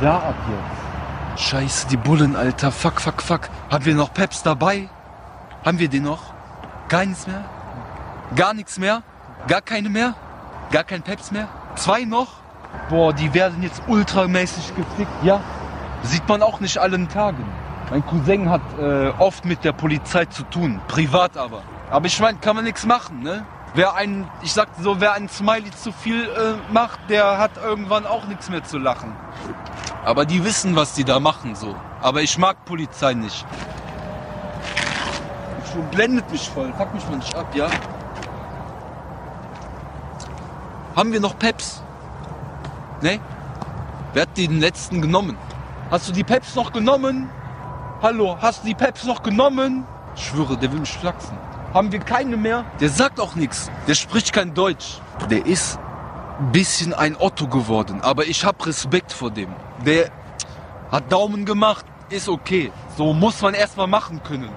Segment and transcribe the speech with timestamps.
[0.00, 1.40] da ab jetzt?
[1.48, 2.72] Scheiße, die Bullen, Alter.
[2.72, 3.48] Fuck, fuck, fuck.
[3.70, 4.88] Haben wir noch Peps dabei?
[5.64, 6.34] Haben wir den noch?
[6.88, 7.44] Gar nichts mehr?
[8.34, 9.02] Gar nichts mehr?
[9.46, 10.14] Gar keine mehr?
[10.70, 11.48] Gar kein Peps mehr?
[11.76, 12.28] Zwei noch?
[12.90, 15.40] Boah, die werden jetzt ultramäßig gefickt, ja?
[16.02, 17.44] Sieht man auch nicht allen Tagen.
[17.90, 21.62] Mein Cousin hat äh, oft mit der Polizei zu tun, privat aber.
[21.90, 23.46] Aber ich meine, kann man nichts machen, ne?
[23.78, 28.06] Wer ein, ich sag so, wer ein Smiley zu viel äh, macht, der hat irgendwann
[28.06, 29.14] auch nichts mehr zu lachen.
[30.04, 31.76] Aber die wissen, was die da machen, so.
[32.02, 33.46] Aber ich mag Polizei nicht.
[35.72, 37.68] Schon blendet mich voll, fuck mich mal nicht ab, ja?
[40.96, 41.80] Haben wir noch Peps?
[43.00, 43.20] Ne?
[44.12, 45.38] Wer hat den letzten genommen?
[45.88, 47.30] Hast du die Peps noch genommen?
[48.02, 49.86] Hallo, hast du die Peps noch genommen?
[50.16, 51.38] Ich schwöre, der will mich flachsen.
[51.74, 52.64] Haben wir keine mehr?
[52.80, 53.70] Der sagt auch nichts.
[53.86, 55.00] Der spricht kein Deutsch.
[55.30, 55.78] Der ist
[56.38, 59.50] ein bisschen ein Otto geworden, aber ich hab Respekt vor dem.
[59.84, 60.10] Der
[60.90, 62.72] hat Daumen gemacht, ist okay.
[62.96, 64.48] So muss man erstmal machen können.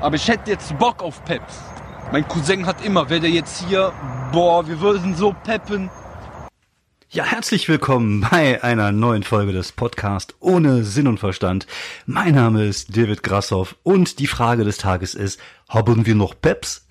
[0.00, 1.58] Aber ich hätte jetzt Bock auf Peps.
[2.12, 3.92] Mein Cousin hat immer, wäre der jetzt hier,
[4.30, 5.90] boah, wir würden so peppen.
[7.14, 11.66] Ja, herzlich willkommen bei einer neuen Folge des Podcasts ohne Sinn und Verstand.
[12.06, 16.86] Mein Name ist David Grassoff und die Frage des Tages ist, haben wir noch Peps?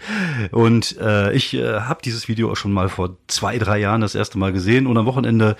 [0.51, 4.13] Und äh, ich äh, habe dieses Video auch schon mal vor zwei, drei Jahren das
[4.13, 5.57] erste Mal gesehen und am Wochenende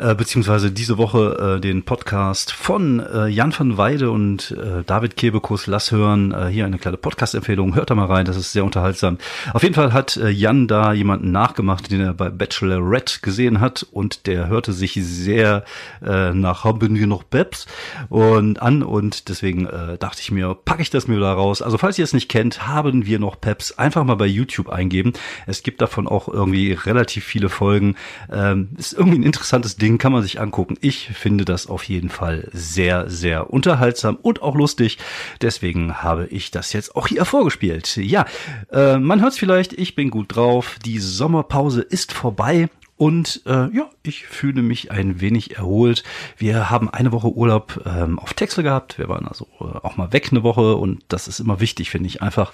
[0.00, 5.16] äh, beziehungsweise diese Woche äh, den Podcast von äh, Jan van Weide und äh, David
[5.16, 6.32] Kebekus Lass hören.
[6.32, 7.74] Äh, hier eine kleine Podcast-Empfehlung.
[7.74, 9.18] Hört da mal rein, das ist sehr unterhaltsam.
[9.52, 13.86] Auf jeden Fall hat äh, Jan da jemanden nachgemacht, den er bei Bachelorette gesehen hat
[13.90, 15.64] und der hörte sich sehr
[16.04, 17.66] äh, nach Haben wir noch Babs
[18.08, 21.62] und an und deswegen äh, dachte ich mir, packe ich das mir da raus.
[21.62, 25.12] Also falls ihr es nicht kennt, haben wir noch Peps, einfach mal bei YouTube eingeben.
[25.46, 27.96] Es gibt davon auch irgendwie relativ viele Folgen.
[28.32, 30.76] Ähm, ist irgendwie ein interessantes Ding, kann man sich angucken.
[30.80, 34.98] Ich finde das auf jeden Fall sehr, sehr unterhaltsam und auch lustig.
[35.40, 37.96] Deswegen habe ich das jetzt auch hier vorgespielt.
[37.96, 38.26] Ja,
[38.72, 40.76] äh, man hört es vielleicht, ich bin gut drauf.
[40.84, 42.68] Die Sommerpause ist vorbei.
[42.96, 46.04] Und äh, ja, ich fühle mich ein wenig erholt.
[46.36, 48.98] Wir haben eine Woche Urlaub ähm, auf Texel gehabt.
[48.98, 52.08] Wir waren also äh, auch mal weg eine Woche und das ist immer wichtig, finde
[52.08, 52.52] ich einfach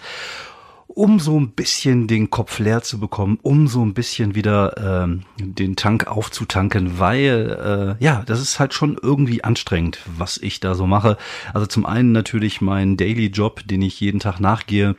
[0.96, 5.24] um so ein bisschen den Kopf leer zu bekommen, um so ein bisschen wieder ähm,
[5.36, 10.74] den Tank aufzutanken, weil äh, ja, das ist halt schon irgendwie anstrengend, was ich da
[10.74, 11.18] so mache.
[11.52, 14.96] Also zum einen natürlich mein Daily Job, den ich jeden Tag nachgehe.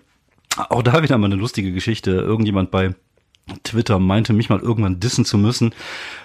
[0.69, 2.11] Auch da wieder mal eine lustige Geschichte.
[2.11, 2.93] Irgendjemand bei
[3.63, 5.73] Twitter meinte mich mal irgendwann dissen zu müssen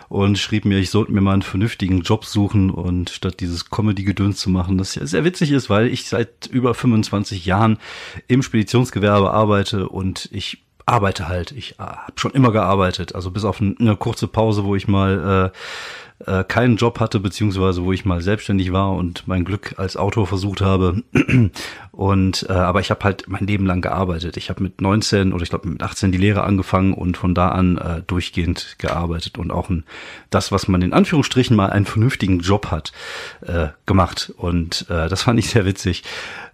[0.08, 4.38] und schrieb mir, ich sollte mir mal einen vernünftigen Job suchen und statt dieses Comedy-Gedöns
[4.38, 7.78] zu machen, das ja sehr witzig ist, weil ich seit über 25 Jahren
[8.28, 11.52] im Speditionsgewerbe arbeite und ich arbeite halt.
[11.52, 15.52] Ich äh, habe schon immer gearbeitet, also bis auf eine kurze Pause, wo ich mal
[16.26, 19.96] äh, äh, keinen Job hatte, beziehungsweise wo ich mal selbstständig war und mein Glück als
[19.96, 21.02] Autor versucht habe.
[21.92, 24.38] Und äh, aber ich habe halt mein Leben lang gearbeitet.
[24.38, 27.50] Ich habe mit 19 oder ich glaube mit 18 die Lehre angefangen und von da
[27.50, 29.84] an äh, durchgehend gearbeitet und auch ein,
[30.30, 32.92] das, was man in Anführungsstrichen mal einen vernünftigen Job hat,
[33.42, 34.32] äh, gemacht.
[34.38, 36.02] Und äh, das fand ich sehr witzig.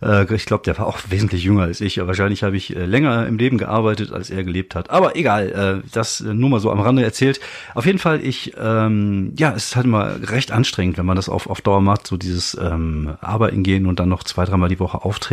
[0.03, 2.05] Äh, ich glaube, der war auch wesentlich jünger als ich.
[2.05, 4.91] Wahrscheinlich habe ich äh, länger im Leben gearbeitet, als er gelebt hat.
[4.91, 7.39] Aber egal, äh, das äh, nur mal so am Rande erzählt.
[7.77, 11.29] Auf jeden Fall, ich ähm, ja, es ist halt mal recht anstrengend, wenn man das
[11.29, 14.81] auf, auf Dauer macht, so dieses ähm, Arbeiten gehen und dann noch zwei, dreimal die
[14.81, 15.28] Woche auftreten.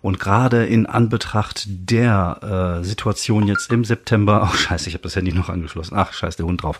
[0.00, 5.16] Und gerade in Anbetracht der äh, Situation jetzt im September, oh scheiße, ich habe das
[5.16, 5.94] Handy noch angeschlossen.
[5.96, 6.78] Ach, scheiße, der Hund drauf.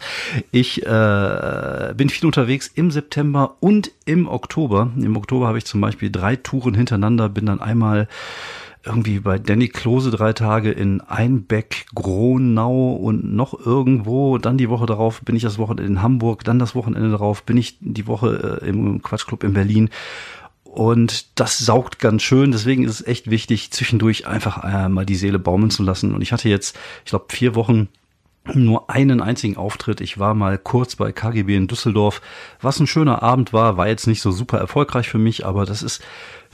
[0.51, 4.91] Ich äh, bin viel unterwegs im September und im Oktober.
[4.97, 8.09] Im Oktober habe ich zum Beispiel drei Touren hintereinander, bin dann einmal
[8.85, 14.39] irgendwie bei Danny Klose drei Tage in Einbeck, Gronau und noch irgendwo.
[14.39, 16.45] Dann die Woche darauf bin ich das Wochenende in Hamburg.
[16.45, 19.91] Dann das Wochenende darauf bin ich die Woche äh, im Quatschclub in Berlin.
[20.73, 22.51] Und das saugt ganz schön.
[22.51, 26.15] Deswegen ist es echt wichtig, zwischendurch einfach äh, mal die Seele baumeln zu lassen.
[26.15, 27.89] Und ich hatte jetzt, ich glaube, vier Wochen
[28.55, 30.01] nur einen einzigen Auftritt.
[30.01, 32.23] Ich war mal kurz bei KGB in Düsseldorf,
[32.63, 35.83] was ein schöner Abend war, war jetzt nicht so super erfolgreich für mich, aber das
[35.83, 36.03] ist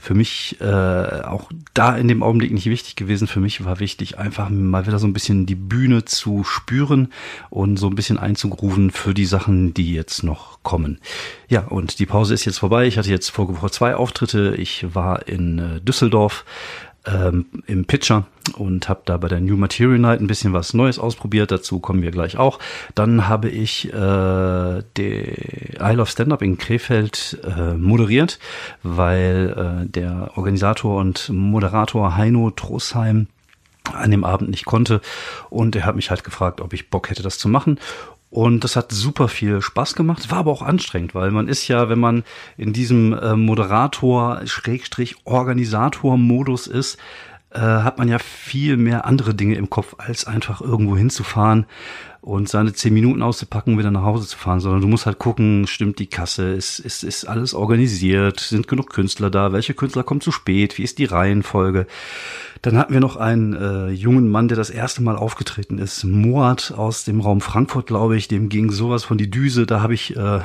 [0.01, 3.27] für mich äh, auch da in dem Augenblick nicht wichtig gewesen.
[3.27, 7.11] Für mich war wichtig, einfach mal wieder so ein bisschen die Bühne zu spüren
[7.49, 10.99] und so ein bisschen einzugrufen für die Sachen, die jetzt noch kommen.
[11.49, 12.87] Ja, und die Pause ist jetzt vorbei.
[12.87, 14.55] Ich hatte jetzt vor Woche zwei Auftritte.
[14.57, 16.45] Ich war in äh, Düsseldorf
[17.05, 18.25] ähm, im Pitcher
[18.57, 21.51] und habe da bei der New Material Night ein bisschen was Neues ausprobiert.
[21.51, 22.59] Dazu kommen wir gleich auch.
[22.95, 25.23] Dann habe ich äh, die
[25.79, 28.39] Isle of Stand-Up in Krefeld äh, moderiert,
[28.83, 33.27] weil äh, der Organisator und Moderator Heino Trosheim
[33.93, 35.01] an dem Abend nicht konnte
[35.49, 37.79] und er hat mich halt gefragt, ob ich Bock hätte, das zu machen
[38.29, 41.89] Und das hat super viel Spaß gemacht, war aber auch anstrengend, weil man ist ja,
[41.89, 42.23] wenn man
[42.57, 46.99] in diesem äh, Moderator, Schrägstrich, Organisator-Modus ist,
[47.51, 51.65] äh, hat man ja viel mehr andere Dinge im Kopf, als einfach irgendwo hinzufahren
[52.21, 55.67] und seine zehn Minuten auszupacken, wieder nach Hause zu fahren, sondern du musst halt gucken,
[55.67, 60.21] stimmt die Kasse, ist, ist, ist alles organisiert, sind genug Künstler da, welche Künstler kommen
[60.21, 61.87] zu spät, wie ist die Reihenfolge.
[62.61, 66.73] Dann hatten wir noch einen äh, jungen Mann, der das erste Mal aufgetreten ist, Moat
[66.75, 70.17] aus dem Raum Frankfurt, glaube ich, dem ging sowas von die Düse, da habe ich
[70.17, 70.41] äh,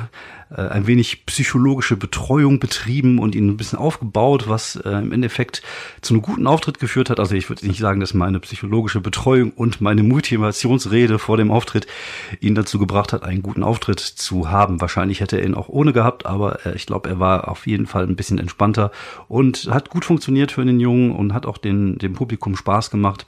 [0.50, 5.62] äh, ein wenig psychologische Betreuung betrieben und ihn ein bisschen aufgebaut, was äh, im Endeffekt
[6.00, 7.18] zu einem guten Auftritt geführt hat.
[7.18, 11.63] Also ich würde nicht sagen, dass meine psychologische Betreuung und meine Motivationsrede vor dem Auftritt
[12.40, 14.80] ihn dazu gebracht hat, einen guten Auftritt zu haben.
[14.80, 17.86] Wahrscheinlich hätte er ihn auch ohne gehabt, aber äh, ich glaube, er war auf jeden
[17.86, 18.90] Fall ein bisschen entspannter
[19.28, 23.26] und hat gut funktioniert für den Jungen und hat auch den, dem Publikum Spaß gemacht.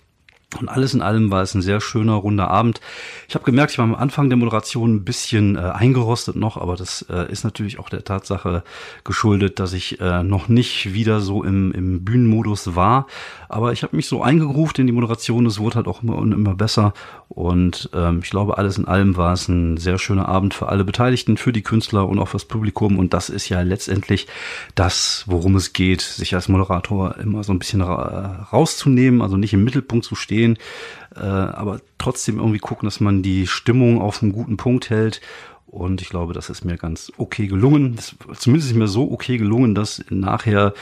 [0.61, 2.81] Und alles in allem war es ein sehr schöner, runder Abend.
[3.29, 6.77] Ich habe gemerkt, ich war am Anfang der Moderation ein bisschen äh, eingerostet noch, aber
[6.77, 8.63] das äh, ist natürlich auch der Tatsache
[9.03, 13.09] geschuldet, dass ich äh, noch nicht wieder so im, im Bühnenmodus war.
[13.49, 16.31] Aber ich habe mich so eingegruft in die Moderation, es wurde halt auch immer und
[16.31, 16.95] immer besser.
[17.29, 20.85] Und ähm, ich glaube, alles in allem war es ein sehr schöner Abend für alle
[20.85, 22.99] Beteiligten, für die Künstler und auch fürs Publikum.
[23.01, 24.29] Und das ist ja letztendlich
[24.77, 29.53] das, worum es geht, sich als Moderator immer so ein bisschen ra rauszunehmen, also nicht
[29.53, 34.33] im Mittelpunkt zu stehen, äh, aber trotzdem irgendwie gucken, dass man die Stimmung auf einen
[34.33, 35.21] guten Punkt hält
[35.67, 37.97] und ich glaube, das ist mir ganz okay gelungen.
[37.97, 40.73] Das, zumindest ist mir so okay gelungen, dass nachher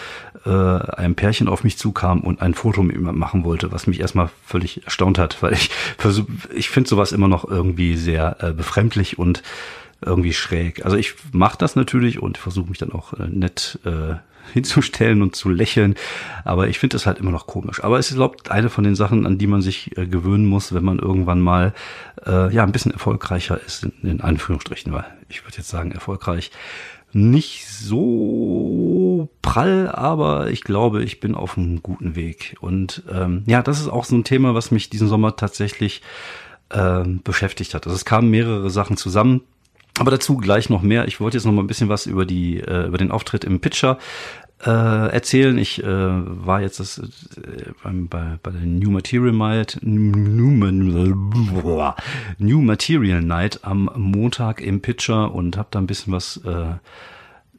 [0.44, 4.00] äh, ein Pärchen auf mich zukam und ein Foto mit mir machen wollte, was mich
[4.00, 5.70] erstmal völlig erstaunt hat, weil ich
[6.54, 9.42] ich finde sowas immer noch irgendwie sehr äh, befremdlich und
[10.04, 10.84] irgendwie schräg.
[10.84, 14.14] Also ich mache das natürlich und versuche mich dann auch äh, nett äh,
[14.52, 15.94] hinzustellen und zu lächeln.
[16.44, 17.82] Aber ich finde das halt immer noch komisch.
[17.82, 20.74] Aber es ist, glaube eine von den Sachen, an die man sich äh, gewöhnen muss,
[20.74, 21.72] wenn man irgendwann mal
[22.26, 26.50] äh, ja ein bisschen erfolgreicher ist, in, in Anführungsstrichen, weil ich würde jetzt sagen, erfolgreich
[27.14, 32.56] nicht so prall, aber ich glaube, ich bin auf einem guten Weg.
[32.60, 36.02] Und ähm, ja, das ist auch so ein Thema, was mich diesen Sommer tatsächlich
[36.70, 37.86] äh, beschäftigt hat.
[37.86, 39.42] Also es kamen mehrere Sachen zusammen.
[39.98, 41.06] Aber dazu gleich noch mehr.
[41.06, 43.60] Ich wollte jetzt noch mal ein bisschen was über die äh, über den Auftritt im
[43.60, 43.98] Pitcher
[44.64, 45.56] äh, erzählen.
[45.58, 50.50] Ich äh, war jetzt das, äh, beim, bei, bei der New Material Night New,
[52.38, 56.74] New Material Night am Montag im Pitcher und habe da ein bisschen was äh,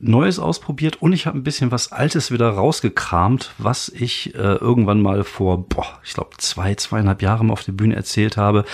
[0.07, 5.01] Neues ausprobiert und ich habe ein bisschen was Altes wieder rausgekramt, was ich äh, irgendwann
[5.01, 8.65] mal vor, boah, ich glaube zwei, zweieinhalb Jahren auf der Bühne erzählt habe.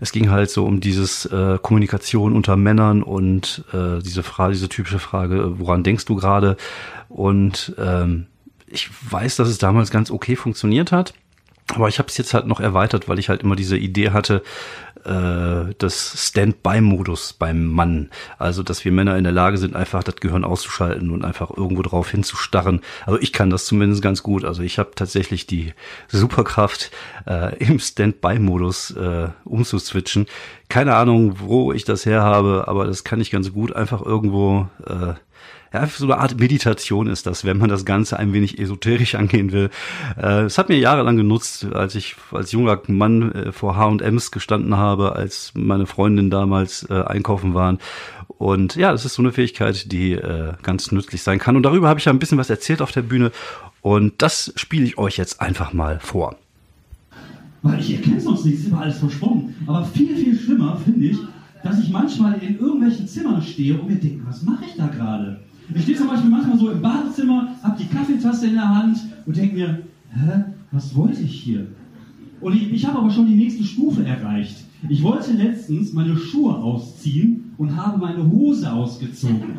[0.00, 4.68] Es ging halt so um dieses äh, Kommunikation unter Männern und äh, diese Frage, diese
[4.68, 6.56] typische Frage, woran denkst du gerade?
[7.08, 8.26] Und ähm,
[8.66, 11.14] ich weiß, dass es damals ganz okay funktioniert hat.
[11.74, 14.42] Aber ich habe es jetzt halt noch erweitert, weil ich halt immer diese Idee hatte,
[15.04, 18.10] äh, des Standby-Modus beim Mann.
[18.38, 21.82] Also, dass wir Männer in der Lage sind, einfach das Gehirn auszuschalten und einfach irgendwo
[21.82, 22.80] drauf hinzustarren.
[23.06, 24.44] Also ich kann das zumindest ganz gut.
[24.44, 25.74] Also ich habe tatsächlich die
[26.08, 26.90] Superkraft,
[27.26, 30.26] äh, im Standby-Modus äh, umzuswitchen.
[30.68, 33.74] Keine Ahnung, wo ich das her habe, aber das kann ich ganz gut.
[33.74, 35.14] Einfach irgendwo äh,
[35.74, 39.50] ja, so eine Art Meditation ist das, wenn man das Ganze ein wenig esoterisch angehen
[39.50, 39.70] will.
[40.16, 44.76] Äh, es hat mir jahrelang genutzt, als ich als junger Mann äh, vor H&M's gestanden
[44.76, 47.78] habe, als meine Freundin damals äh, einkaufen waren.
[48.28, 51.56] Und ja, das ist so eine Fähigkeit, die äh, ganz nützlich sein kann.
[51.56, 53.32] Und darüber habe ich ja ein bisschen was erzählt auf der Bühne.
[53.82, 56.36] Und das spiele ich euch jetzt einfach mal vor.
[57.62, 59.56] Weil ich erkenne sonst nichts, ist immer alles verschwommen.
[59.66, 61.18] Aber viel, viel schlimmer finde ich,
[61.64, 65.40] dass ich manchmal in irgendwelchen Zimmern stehe und mir denke, was mache ich da gerade?
[65.72, 69.36] Ich stehe zum Beispiel manchmal so im Badezimmer, habe die Kaffeetasse in der Hand und
[69.36, 71.66] denke mir, hä, was wollte ich hier?
[72.40, 74.56] Und ich, ich habe aber schon die nächste Stufe erreicht.
[74.88, 79.56] Ich wollte letztens meine Schuhe ausziehen und habe meine Hose ausgezogen.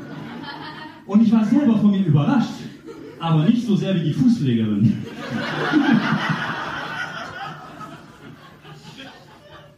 [1.07, 2.51] Und ich war selber von mir überrascht,
[3.19, 4.93] aber nicht so sehr wie die Fußpflegerin.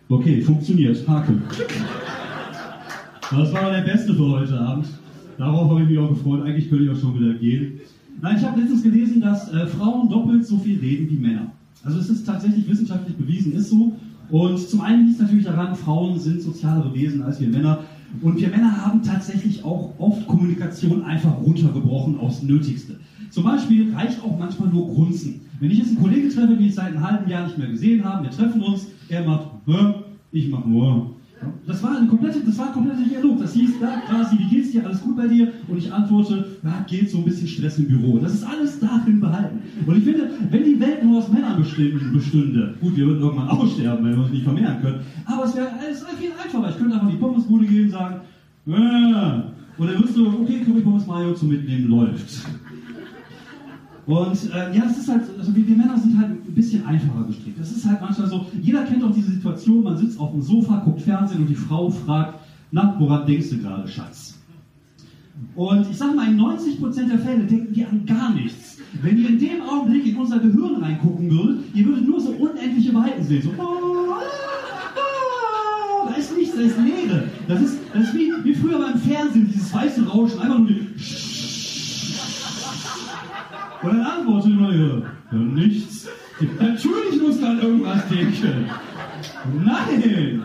[0.09, 1.05] Okay, funktioniert.
[1.05, 1.41] Haken.
[3.29, 4.87] Das war der Beste für heute Abend.
[5.37, 6.43] Darauf habe ich mich auch gefreut.
[6.43, 7.79] Eigentlich könnte ich auch schon wieder gehen.
[8.21, 11.51] Nein, ich habe letztens gelesen, dass äh, Frauen doppelt so viel reden wie Männer.
[11.83, 13.93] Also es ist tatsächlich wissenschaftlich bewiesen, ist so.
[14.29, 17.79] Und zum einen liegt es natürlich daran, Frauen sind sozialere Wesen als wir Männer.
[18.21, 22.95] Und wir Männer haben tatsächlich auch oft Kommunikation einfach runtergebrochen aufs Nötigste.
[23.29, 25.41] Zum Beispiel reicht auch manchmal nur Grunzen.
[25.59, 28.03] Wenn ich jetzt einen Kollegen treffe, den ich seit einem halben Jahr nicht mehr gesehen
[28.03, 29.47] habe, wir treffen uns, er macht,
[30.31, 31.15] ich mach nur.
[31.65, 33.39] Das war, eine komplette, das war ein kompletter Dialog.
[33.39, 34.85] Das hieß da quasi, wie geht's dir?
[34.85, 35.51] Alles gut bei dir?
[35.67, 38.17] Und ich antworte, ja, geht so ein bisschen Stress im Büro.
[38.19, 39.59] Das ist alles darin behalten.
[39.85, 44.05] Und ich finde, wenn die Welt nur aus Männern bestünde, gut, wir würden irgendwann aussterben,
[44.05, 46.69] wenn wir uns nicht vermehren können, aber es wäre alles viel einfacher.
[46.69, 48.21] Ich könnte einfach in die Pommesbude gehen und sagen,
[48.67, 52.45] äh, und dann wirst du, okay, Curry Pommes Mayo zum Mitnehmen läuft.
[54.07, 57.25] Und äh, ja, das ist halt, also wir, wir, Männer sind halt ein bisschen einfacher
[57.27, 57.59] gestrickt.
[57.59, 60.77] Das ist halt manchmal so, jeder kennt doch diese Situation, man sitzt auf dem Sofa,
[60.77, 62.39] guckt Fernsehen und die Frau fragt,
[62.71, 64.39] na, woran denkst du gerade, Schatz?
[65.55, 68.77] Und ich sage mal, in 90% der Fälle denken wir an gar nichts.
[69.01, 72.93] Wenn ihr in dem Augenblick in unser Gehirn reingucken würdet, ihr würdet nur so unendliche
[72.93, 73.41] Weiten sehen.
[73.41, 74.21] So, ah,
[76.07, 77.25] da ist nichts, da ist Leere.
[77.49, 80.87] Das ist, das ist wie, wie früher beim Fernsehen, dieses weiße Rauschen, einfach nur die
[83.81, 84.97] und dann antwortet man ja,
[85.31, 86.07] ja nichts.
[86.59, 88.69] Natürlich muss dann irgendwas denken.
[89.63, 90.43] Nein!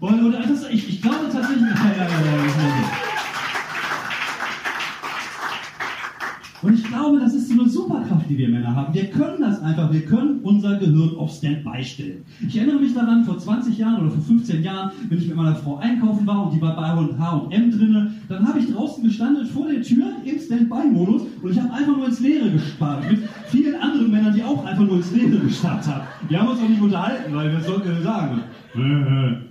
[0.00, 1.62] Und, und das, ich, ich glaube tatsächlich.
[1.62, 3.15] Ja, ja, ja, ja,
[6.66, 8.92] Und ich glaube, das ist so eine Superkraft, die wir Männer haben.
[8.92, 9.92] Wir können das einfach.
[9.92, 12.24] Wir können unser Gehirn auf Standby stellen.
[12.44, 15.54] Ich erinnere mich daran, vor 20 Jahren oder vor 15 Jahren, wenn ich mit meiner
[15.54, 19.68] Frau einkaufen war und die war bei H&M drinne, dann habe ich draußen gestanden vor
[19.68, 23.08] der Tür im Standby-Modus und ich habe einfach nur ins Leere gespart.
[23.08, 26.02] Mit vielen anderen Männern, die auch einfach nur ins Leere gestarrt haben.
[26.28, 28.40] Wir haben uns auch nicht unterhalten, weil wir sollten sagen.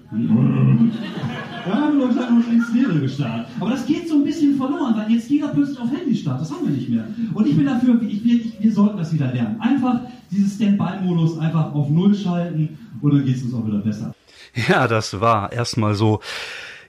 [1.65, 3.47] Ja, haben wir uns einfach nur ins Leere gestarrt.
[3.59, 6.41] Aber das geht so ein bisschen verloren, weil jetzt jeder plötzlich auf Handy startet.
[6.41, 7.07] Das haben wir nicht mehr.
[7.33, 9.59] Und ich bin dafür, ich, ich, wir sollten das wieder lernen.
[9.59, 14.13] Einfach dieses Standby-Modus einfach auf Null schalten und dann geht es uns auch wieder besser.
[14.69, 16.19] Ja, das war erstmal so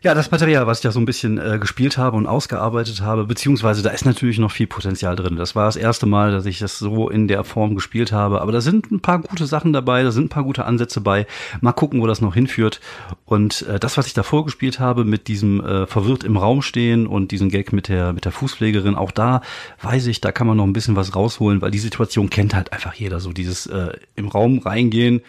[0.07, 3.25] ja, das Material, was ich ja so ein bisschen äh, gespielt habe und ausgearbeitet habe,
[3.25, 5.35] beziehungsweise da ist natürlich noch viel Potenzial drin.
[5.35, 8.41] Das war das erste Mal, dass ich das so in der Form gespielt habe.
[8.41, 11.27] Aber da sind ein paar gute Sachen dabei, da sind ein paar gute Ansätze bei.
[11.61, 12.81] Mal gucken, wo das noch hinführt.
[13.25, 17.09] Und äh, das, was ich davor gespielt habe, mit diesem äh, verwirrt im Raum stehen
[17.09, 19.41] und diesem Gag mit der, mit der Fußpflegerin, auch da
[19.83, 22.73] weiß ich, da kann man noch ein bisschen was rausholen, weil die Situation kennt halt
[22.73, 23.19] einfach jeder.
[23.19, 25.23] So dieses äh, im Raum reingehen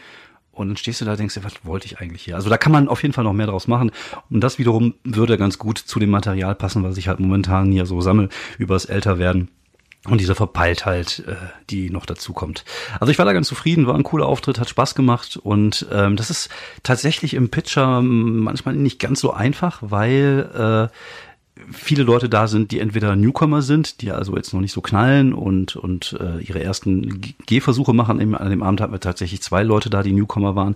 [0.58, 2.36] und dann stehst du da und denkst dir, was wollte ich eigentlich hier?
[2.36, 3.92] Also da kann man auf jeden Fall noch mehr draus machen.
[4.30, 7.86] Und das wiederum würde ganz gut zu dem Material passen, was ich halt momentan hier
[7.86, 9.50] so sammle übers Älterwerden.
[10.06, 11.36] Und diese Verpeiltheit, äh,
[11.70, 12.64] die noch dazu kommt.
[13.00, 16.16] Also ich war da ganz zufrieden, war ein cooler Auftritt, hat Spaß gemacht und ähm,
[16.16, 16.50] das ist
[16.84, 20.96] tatsächlich im Pitcher manchmal nicht ganz so einfach, weil äh,
[21.72, 25.34] viele Leute da sind, die entweder Newcomer sind, die also jetzt noch nicht so knallen
[25.34, 28.36] und, und äh, ihre ersten Gehversuche machen.
[28.36, 30.76] An dem Abend hatten wir tatsächlich zwei Leute da, die Newcomer waren.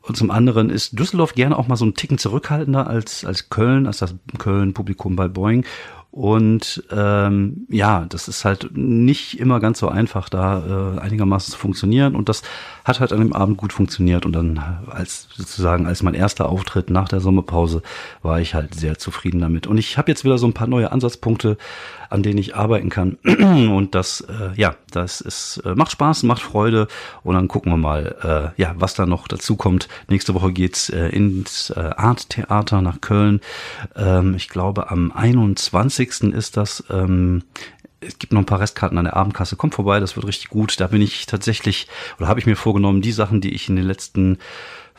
[0.00, 3.86] Und zum anderen ist Düsseldorf gerne auch mal so einen Ticken zurückhaltender als, als Köln,
[3.86, 5.64] als das Köln-Publikum bei Boeing.
[6.12, 11.58] Und ähm, ja, das ist halt nicht immer ganz so einfach, da äh, einigermaßen zu
[11.58, 12.14] funktionieren.
[12.14, 12.42] Und das
[12.84, 14.26] hat halt an dem Abend gut funktioniert.
[14.26, 17.80] Und dann als sozusagen als mein erster Auftritt nach der Sommerpause
[18.20, 19.66] war ich halt sehr zufrieden damit.
[19.66, 21.56] Und ich habe jetzt wieder so ein paar neue Ansatzpunkte
[22.12, 23.16] an denen ich arbeiten kann.
[23.24, 26.86] Und das, äh, ja, das ist, äh, macht Spaß, macht Freude.
[27.24, 29.88] Und dann gucken wir mal, äh, ja, was da noch dazu kommt.
[30.08, 33.40] Nächste Woche geht's äh, ins äh, Art Theater nach Köln.
[33.96, 36.01] Ähm, ich glaube, am 21.
[36.32, 36.84] ist das.
[36.90, 37.44] Ähm,
[38.00, 39.56] es gibt noch ein paar Restkarten an der Abendkasse.
[39.56, 40.80] Kommt vorbei, das wird richtig gut.
[40.80, 43.86] Da bin ich tatsächlich, oder habe ich mir vorgenommen, die Sachen, die ich in den
[43.86, 44.38] letzten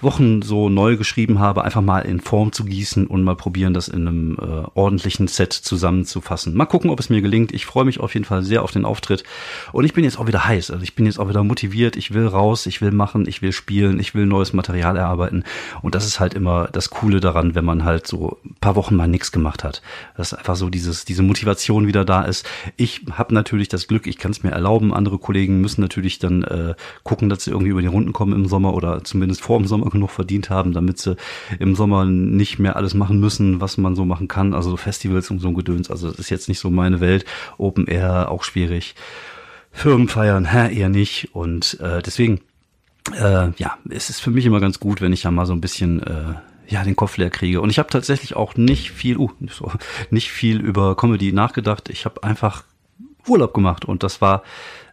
[0.03, 3.87] Wochen so neu geschrieben habe, einfach mal in Form zu gießen und mal probieren, das
[3.87, 6.55] in einem äh, ordentlichen Set zusammenzufassen.
[6.55, 7.51] Mal gucken, ob es mir gelingt.
[7.53, 9.23] Ich freue mich auf jeden Fall sehr auf den Auftritt.
[9.71, 10.71] Und ich bin jetzt auch wieder heiß.
[10.71, 11.95] Also ich bin jetzt auch wieder motiviert.
[11.95, 15.43] Ich will raus, ich will machen, ich will spielen, ich will neues Material erarbeiten.
[15.81, 18.95] Und das ist halt immer das Coole daran, wenn man halt so ein paar Wochen
[18.95, 19.81] mal nichts gemacht hat.
[20.17, 22.45] Dass einfach so dieses, diese Motivation wieder da ist.
[22.77, 24.93] Ich habe natürlich das Glück, ich kann es mir erlauben.
[24.93, 28.47] Andere Kollegen müssen natürlich dann äh, gucken, dass sie irgendwie über die Runden kommen im
[28.47, 31.15] Sommer oder zumindest vor dem Sommer genug verdient haben, damit sie
[31.59, 34.53] im Sommer nicht mehr alles machen müssen, was man so machen kann.
[34.53, 35.89] Also Festivals und so ein Gedöns.
[35.89, 37.25] Also das ist jetzt nicht so meine Welt.
[37.57, 38.95] Open Air auch schwierig.
[39.71, 41.29] Firmen feiern, hä, eher nicht.
[41.33, 42.41] Und äh, deswegen,
[43.17, 45.61] äh, ja, es ist für mich immer ganz gut, wenn ich ja mal so ein
[45.61, 46.33] bisschen äh,
[46.67, 47.61] ja den Kopf leer kriege.
[47.61, 49.31] Und ich habe tatsächlich auch nicht viel, uh,
[50.09, 51.89] nicht viel über Comedy nachgedacht.
[51.89, 52.63] Ich habe einfach
[53.27, 54.43] Urlaub gemacht und das war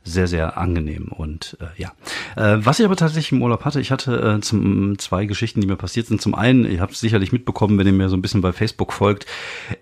[0.03, 1.09] sehr, sehr angenehm.
[1.09, 1.93] Und äh, ja,
[2.37, 5.67] äh, was ich aber tatsächlich im Urlaub hatte, ich hatte äh, zum, zwei Geschichten, die
[5.67, 6.23] mir passiert sind.
[6.23, 8.93] Zum einen, ihr habt es sicherlich mitbekommen, wenn ihr mir so ein bisschen bei Facebook
[8.93, 9.27] folgt,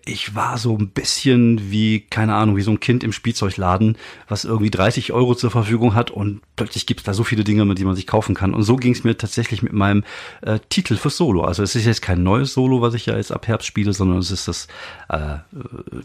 [0.04, 3.96] ich war so ein bisschen wie, keine Ahnung, wie so ein Kind im Spielzeugladen,
[4.26, 7.64] was irgendwie 30 Euro zur Verfügung hat und plötzlich gibt es da so viele Dinge,
[7.64, 8.54] mit denen man sich kaufen kann.
[8.54, 10.02] Und so ging es mir tatsächlich mit meinem
[10.42, 11.44] äh, Titel fürs Solo.
[11.44, 14.18] Also es ist jetzt kein neues Solo, was ich ja jetzt ab Herbst spiele, sondern
[14.18, 14.66] es ist das,
[15.08, 15.36] äh,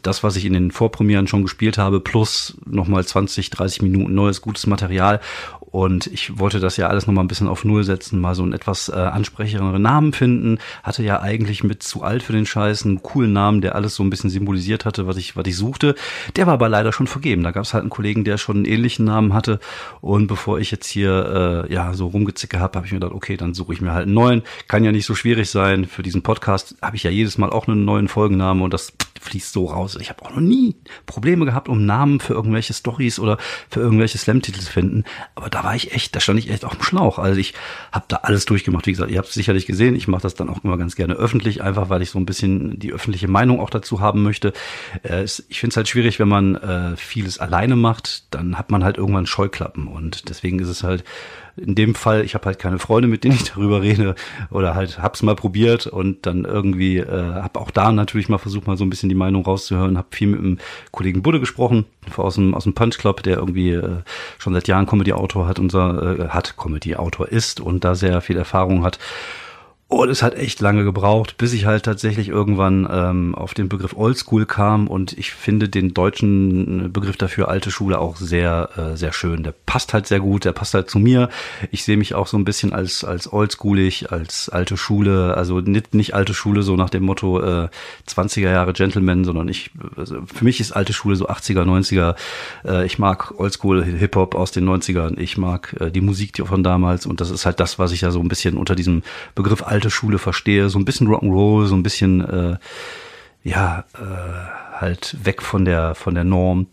[0.04, 4.42] das was ich in den Vorpremieren schon gespielt habe, plus nochmal 20, 30 Minuten neues,
[4.42, 5.20] gutes Material.
[5.74, 8.54] Und ich wollte das ja alles nochmal ein bisschen auf Null setzen, mal so einen
[8.54, 10.60] etwas äh, ansprechenderen Namen finden.
[10.84, 14.04] Hatte ja eigentlich mit zu alt für den Scheiß einen coolen Namen, der alles so
[14.04, 15.96] ein bisschen symbolisiert hatte, was ich, was ich suchte.
[16.36, 17.42] Der war aber leider schon vergeben.
[17.42, 19.60] Da gab es halt einen Kollegen, der schon einen ähnlichen Namen hatte.
[20.00, 23.36] Und bevor ich jetzt hier äh, ja so rumgezicke habe, habe ich mir gedacht, okay,
[23.36, 24.44] dann suche ich mir halt einen neuen.
[24.68, 25.86] Kann ja nicht so schwierig sein.
[25.86, 29.54] Für diesen Podcast habe ich ja jedes Mal auch einen neuen Folgennamen und das fließt
[29.54, 29.98] so raus.
[30.00, 33.38] Ich habe auch noch nie Probleme gehabt, um Namen für irgendwelche Stories oder
[33.70, 35.04] für irgendwelche Slam-Titel zu finden.
[35.36, 37.20] Aber da war ich echt, da stand ich echt auf dem Schlauch.
[37.20, 37.54] Also ich
[37.92, 38.88] habe da alles durchgemacht.
[38.88, 39.96] Wie gesagt, ihr habt es sicherlich gesehen.
[39.96, 42.80] Ich mache das dann auch immer ganz gerne öffentlich, einfach weil ich so ein bisschen
[42.80, 44.54] die öffentliche Meinung auch dazu haben möchte.
[45.04, 48.84] Äh, ich finde es halt schwierig, wenn man äh, vieles alleine macht, dann hat man
[48.84, 49.88] halt irgendwann Scheuklappen.
[49.88, 51.04] Und deswegen ist es halt
[51.56, 54.16] in dem Fall, ich habe halt keine Freunde, mit denen ich darüber rede
[54.50, 58.68] oder halt hab's mal probiert und dann irgendwie äh, habe auch da natürlich mal versucht,
[58.68, 60.58] mal so ein bisschen die Meinung rauszuhören, habe viel mit dem
[60.92, 61.86] Kollegen Budde gesprochen
[62.18, 63.98] aus dem aus dem Punch Club, der irgendwie äh,
[64.40, 68.84] schon seit Jahren Comedy-Autor hat, unser äh, hat Comedy-Autor ist und da sehr viel Erfahrung
[68.84, 69.00] hat
[69.88, 73.96] und es hat echt lange gebraucht, bis ich halt tatsächlich irgendwann ähm, auf den Begriff
[73.96, 79.14] Oldschool kam und ich finde den deutschen Begriff dafür alte Schule auch sehr, äh, sehr
[79.14, 79.44] schön.
[79.44, 81.30] Der passt halt sehr gut, der passt halt zu mir.
[81.70, 85.94] Ich sehe mich auch so ein bisschen als, als oldschoolig, als alte Schule, also nicht,
[85.94, 87.70] nicht alte Schule so nach dem Motto äh,
[88.08, 92.16] 20er Jahre Gentleman, sondern ich, also für mich ist alte Schule so 80er, 90er.
[92.66, 97.06] Äh, ich mag Oldschool Hip-Hop aus den 90ern, ich mag äh, die Musik von damals
[97.06, 99.04] und das ist halt das, was ich ja so ein bisschen unter diesem
[99.36, 102.58] Begriff alte Schule verstehe, so ein bisschen Rock'n'Roll, so ein bisschen äh,
[103.44, 106.68] ja äh, halt weg von der von der Norm,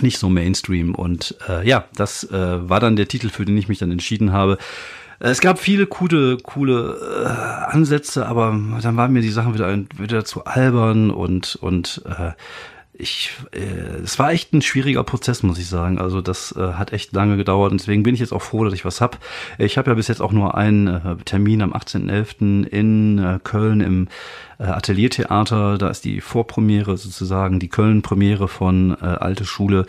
[0.00, 3.68] nicht so Mainstream und äh, ja, das äh, war dann der Titel, für den ich
[3.68, 4.58] mich dann entschieden habe.
[5.18, 10.24] Es gab viele coole, coole äh, Ansätze, aber dann waren mir die Sachen wieder, wieder
[10.24, 12.32] zu albern und und äh,
[13.02, 15.98] ich, äh, es war echt ein schwieriger Prozess, muss ich sagen.
[15.98, 18.72] Also das äh, hat echt lange gedauert und deswegen bin ich jetzt auch froh, dass
[18.72, 19.18] ich was hab.
[19.58, 22.64] Ich habe ja bis jetzt auch nur einen äh, Termin am 18.11.
[22.64, 24.08] in äh, Köln im
[24.58, 25.78] äh, Ateliertheater.
[25.78, 29.86] Da ist die Vorpremiere sozusagen, die Köln-Premiere von äh, Alte Schule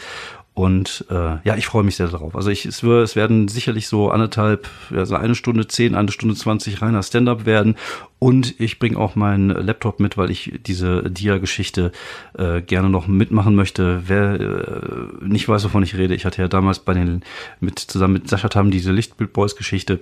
[0.55, 2.35] und äh, ja, ich freue mich sehr darauf.
[2.35, 6.35] Also ich, es, wird, es werden sicherlich so anderthalb, also eine Stunde zehn, eine Stunde
[6.35, 7.75] zwanzig reiner Stand-up werden.
[8.19, 11.91] Und ich bringe auch meinen Laptop mit, weil ich diese Dia-Geschichte
[12.37, 14.03] äh, gerne noch mitmachen möchte.
[14.07, 17.23] Wer äh, nicht weiß, wovon ich rede, ich hatte ja damals bei den
[17.59, 20.01] mit zusammen mit Sascha Tam diese Lichtbild-Boys-Geschichte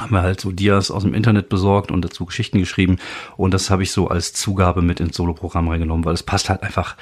[0.00, 2.96] haben wir halt so Dias aus dem Internet besorgt und dazu Geschichten geschrieben
[3.36, 6.62] und das habe ich so als Zugabe mit ins Solo-Programm reingenommen, weil es passt halt
[6.62, 6.96] einfach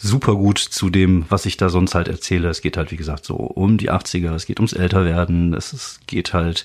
[0.00, 2.48] super gut zu dem, was ich da sonst halt erzähle.
[2.48, 6.00] Es geht halt, wie gesagt, so um die 80er, es geht ums Älterwerden, es, es
[6.06, 6.64] geht halt,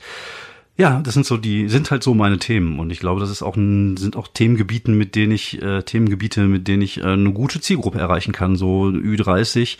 [0.78, 2.80] ja, das sind so die, sind halt so meine Themen.
[2.80, 6.44] Und ich glaube, das ist auch ein, sind auch Themengebieten, mit denen ich, äh, Themengebiete,
[6.46, 8.56] mit denen ich äh, eine gute Zielgruppe erreichen kann.
[8.56, 9.78] So Ü30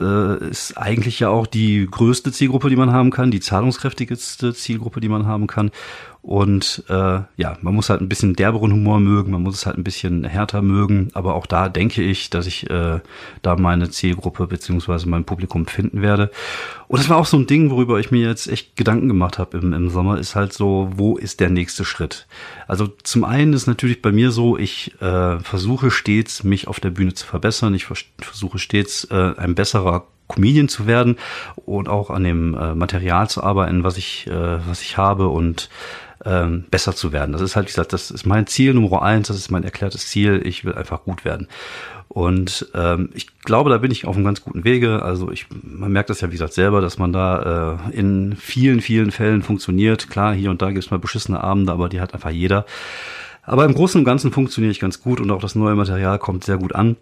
[0.00, 5.00] äh, ist eigentlich ja auch die größte Zielgruppe, die man haben kann, die zahlungskräftigste Zielgruppe,
[5.00, 5.70] die man haben kann.
[6.24, 9.76] Und äh, ja, man muss halt ein bisschen derberen Humor mögen, man muss es halt
[9.76, 13.00] ein bisschen härter mögen, aber auch da denke ich, dass ich äh,
[13.42, 16.30] da meine Zielgruppe beziehungsweise mein Publikum finden werde.
[16.88, 19.58] Und das war auch so ein Ding, worüber ich mir jetzt echt Gedanken gemacht habe
[19.58, 22.26] im, im Sommer, ist halt so, wo ist der nächste Schritt?
[22.68, 26.90] Also zum einen ist natürlich bei mir so, ich äh, versuche stets, mich auf der
[26.90, 31.16] Bühne zu verbessern, ich versuche stets äh, ein besserer Comedian zu werden
[31.66, 35.68] und auch an dem äh, Material zu arbeiten, was ich, äh, was ich habe und
[36.24, 37.32] ähm, besser zu werden.
[37.32, 40.08] Das ist halt, wie gesagt, das ist mein Ziel Nummer eins, das ist mein erklärtes
[40.08, 40.40] Ziel.
[40.44, 41.48] Ich will einfach gut werden.
[42.08, 45.02] Und ähm, ich glaube, da bin ich auf einem ganz guten Wege.
[45.02, 48.80] Also ich, man merkt das ja, wie gesagt, selber, dass man da äh, in vielen,
[48.80, 50.08] vielen Fällen funktioniert.
[50.08, 52.66] Klar, hier und da gibt es mal beschissene Abende, aber die hat einfach jeder.
[53.42, 56.44] Aber im Großen und Ganzen funktioniere ich ganz gut und auch das neue Material kommt
[56.44, 56.96] sehr gut an.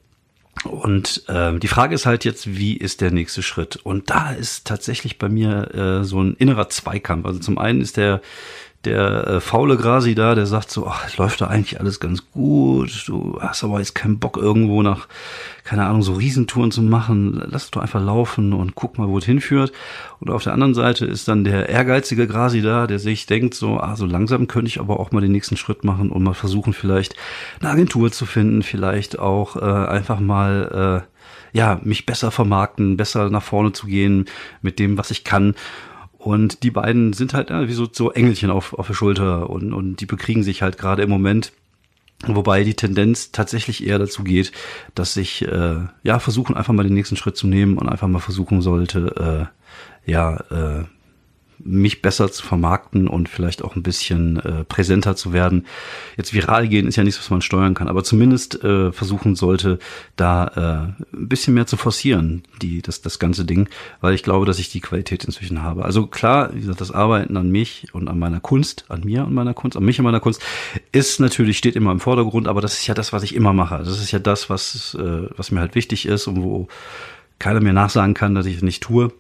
[0.65, 3.77] Und äh, die Frage ist halt jetzt, wie ist der nächste Schritt?
[3.83, 7.27] Und da ist tatsächlich bei mir äh, so ein innerer Zweikampf.
[7.27, 8.21] Also zum einen ist der
[8.85, 13.05] der äh, faule Grasi da, der sagt so, ach, läuft da eigentlich alles ganz gut,
[13.07, 15.07] du hast aber jetzt keinen Bock irgendwo nach,
[15.63, 19.19] keine Ahnung, so Riesentouren zu machen, lass es doch einfach laufen und guck mal, wo
[19.19, 19.73] es hinführt.
[20.19, 23.79] Und auf der anderen Seite ist dann der ehrgeizige Grasi da, der sich denkt so,
[23.79, 26.73] ah, so langsam könnte ich aber auch mal den nächsten Schritt machen und mal versuchen,
[26.73, 27.15] vielleicht
[27.61, 33.31] eine Agentur zu finden, vielleicht auch äh, einfach mal, äh, ja, mich besser vermarkten, besser
[33.31, 34.27] nach vorne zu gehen
[34.63, 35.55] mit dem, was ich kann.
[36.23, 39.73] Und die beiden sind halt ja, wie so, so Engelchen auf, auf der Schulter und,
[39.73, 41.53] und die bekriegen sich halt gerade im Moment.
[42.25, 44.53] Wobei die Tendenz tatsächlich eher dazu geht,
[44.95, 48.21] dass ich äh, ja versuchen, einfach mal den nächsten Schritt zu nehmen und einfach mal
[48.21, 49.51] versuchen sollte,
[50.07, 50.85] äh, ja, äh,
[51.65, 55.67] mich besser zu vermarkten und vielleicht auch ein bisschen äh, präsenter zu werden.
[56.17, 59.79] Jetzt viral gehen ist ja nichts, was man steuern kann, aber zumindest äh, versuchen sollte,
[60.17, 63.69] da äh, ein bisschen mehr zu forcieren, die, das, das ganze Ding,
[64.01, 65.85] weil ich glaube, dass ich die Qualität inzwischen habe.
[65.85, 69.35] Also klar, wie gesagt, das Arbeiten an mich und an meiner Kunst, an mir und
[69.35, 70.43] meiner Kunst, an mich und meiner Kunst,
[70.93, 73.79] ist natürlich, steht immer im Vordergrund, aber das ist ja das, was ich immer mache.
[73.79, 76.69] Das ist ja das, was, äh, was mir halt wichtig ist und wo
[77.39, 79.13] keiner mir nachsagen kann, dass ich es nicht tue.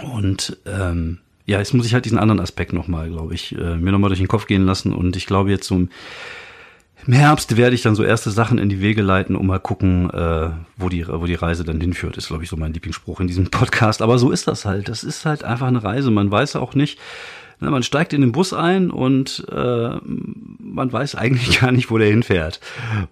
[0.00, 1.18] Und ähm,
[1.50, 4.20] ja, jetzt muss ich halt diesen anderen Aspekt nochmal, glaube ich, äh, mir nochmal durch
[4.20, 4.92] den Kopf gehen lassen.
[4.94, 5.88] Und ich glaube, jetzt so im,
[7.08, 10.50] Herbst werde ich dann so erste Sachen in die Wege leiten, um mal gucken, äh,
[10.76, 12.16] wo, die, wo die Reise dann hinführt.
[12.16, 14.00] Ist, glaube ich, so mein Lieblingsspruch in diesem Podcast.
[14.00, 14.88] Aber so ist das halt.
[14.88, 16.12] Das ist halt einfach eine Reise.
[16.12, 17.00] Man weiß auch nicht,
[17.60, 19.90] Ne, man steigt in den Bus ein und äh,
[20.58, 22.58] man weiß eigentlich gar nicht, wo der hinfährt.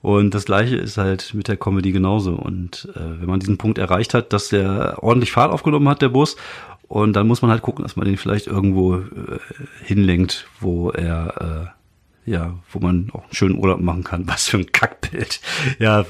[0.01, 2.33] Und das gleiche ist halt mit der Comedy genauso.
[2.33, 6.09] Und äh, wenn man diesen Punkt erreicht hat, dass der ordentlich Fahrt aufgenommen hat, der
[6.09, 6.37] Bus,
[6.89, 9.39] und dann muss man halt gucken, dass man den vielleicht irgendwo äh,
[9.85, 11.79] hinlenkt, wo er äh,
[12.29, 14.25] ja, wo man auch einen schönen Urlaub machen kann.
[14.29, 15.41] Was für ein Kackbild.
[15.79, 16.05] Ja,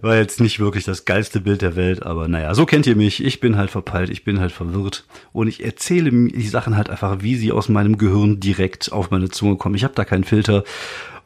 [0.00, 3.22] war jetzt nicht wirklich das geilste Bild der Welt, aber naja, so kennt ihr mich.
[3.22, 7.18] Ich bin halt verpeilt, ich bin halt verwirrt und ich erzähle die Sachen halt einfach,
[7.20, 9.74] wie sie aus meinem Gehirn direkt auf meine Zunge kommen.
[9.74, 10.64] Ich habe da keinen Filter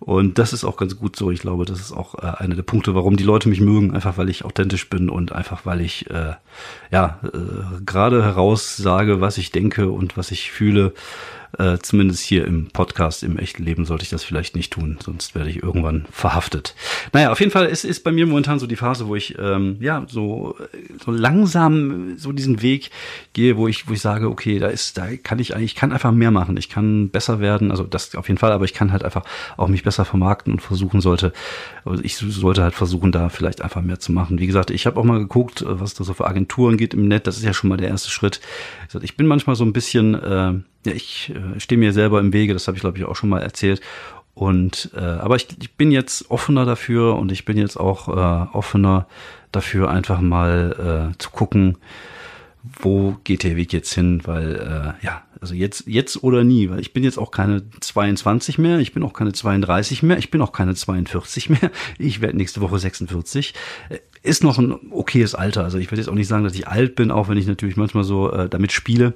[0.00, 1.30] und das ist auch ganz gut so.
[1.30, 4.16] Ich glaube, das ist auch äh, einer der Punkte, warum die Leute mich mögen, einfach
[4.16, 6.32] weil ich authentisch bin und einfach weil ich äh,
[6.90, 10.94] ja äh, gerade heraus sage, was ich denke und was ich fühle.
[11.58, 15.34] Äh, zumindest hier im Podcast, im echten Leben sollte ich das vielleicht nicht tun, sonst
[15.34, 16.76] werde ich irgendwann verhaftet.
[17.12, 19.76] Naja, auf jeden Fall ist, ist bei mir momentan so die Phase, wo ich ähm,
[19.80, 20.56] ja so,
[21.04, 22.90] so langsam so diesen Weg
[23.32, 25.92] gehe, wo ich, wo ich sage, okay, da ist, da kann ich eigentlich, ich kann
[25.92, 28.92] einfach mehr machen, ich kann besser werden, also das auf jeden Fall, aber ich kann
[28.92, 29.24] halt einfach
[29.56, 31.32] auch mich besser vermarkten und versuchen sollte,
[31.84, 34.38] also ich sollte halt versuchen, da vielleicht einfach mehr zu machen.
[34.38, 37.24] Wie gesagt, ich habe auch mal geguckt, was da so für Agenturen geht im Netz,
[37.24, 38.40] das ist ja schon mal der erste Schritt.
[39.02, 40.52] Ich bin manchmal so ein bisschen äh,
[40.86, 43.28] ja, ich äh, stehe mir selber im Wege, das habe ich glaube ich auch schon
[43.28, 43.80] mal erzählt.
[44.34, 48.56] Und äh, aber ich, ich bin jetzt offener dafür und ich bin jetzt auch äh,
[48.56, 49.06] offener
[49.52, 51.76] dafür, einfach mal äh, zu gucken,
[52.62, 56.80] wo geht der Weg jetzt hin, weil äh, ja, also jetzt jetzt oder nie, weil
[56.80, 60.42] ich bin jetzt auch keine 22 mehr, ich bin auch keine 32 mehr, ich bin
[60.42, 63.54] auch keine 42 mehr, ich werde nächste Woche 46.
[64.22, 66.94] Ist noch ein okayes Alter, also ich würde jetzt auch nicht sagen, dass ich alt
[66.94, 69.14] bin, auch wenn ich natürlich manchmal so äh, damit spiele.